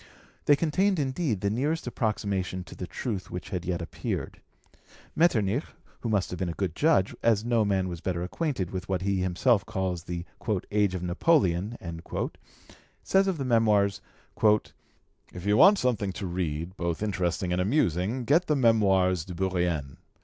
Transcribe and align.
They 0.45 0.55
contained 0.55 0.97
indeed 0.97 1.41
the 1.41 1.51
nearest 1.51 1.85
approximation 1.85 2.63
to 2.63 2.75
the 2.75 2.87
truth 2.87 3.29
which 3.29 3.49
had 3.51 3.65
yet 3.65 3.83
appeared. 3.83 4.41
Metternich, 5.15 5.63
who 5.99 6.09
must 6.09 6.31
have 6.31 6.39
been 6.39 6.49
a 6.49 6.53
good 6.55 6.75
judge, 6.75 7.15
as 7.21 7.45
no 7.45 7.63
man 7.63 7.87
was 7.87 8.01
better 8.01 8.23
acquainted 8.23 8.71
with 8.71 8.89
what 8.89 9.03
he 9.03 9.17
himself 9.21 9.63
calls 9.63 10.05
the 10.05 10.25
"age 10.71 10.95
of 10.95 11.03
Napoleon," 11.03 11.77
says 13.03 13.27
of 13.27 13.37
the 13.37 13.45
Memoirs: 13.45 14.01
"If 14.41 15.45
you 15.45 15.55
want 15.55 15.77
something 15.77 16.11
to 16.13 16.25
read, 16.25 16.75
both 16.77 17.03
interesting 17.03 17.51
and 17.53 17.61
amusing, 17.61 18.25
get 18.25 18.47
the 18.47 18.55
Memoires 18.55 19.23
de 19.23 19.35
Bourrienne. 19.35 19.97